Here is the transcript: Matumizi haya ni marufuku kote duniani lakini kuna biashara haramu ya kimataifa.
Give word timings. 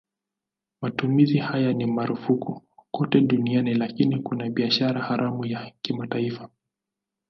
Matumizi 0.81 1.37
haya 1.39 1.73
ni 1.73 1.85
marufuku 1.85 2.61
kote 2.91 3.21
duniani 3.21 3.73
lakini 3.73 4.19
kuna 4.19 4.49
biashara 4.49 5.01
haramu 5.01 5.45
ya 5.45 5.71
kimataifa. 5.81 6.49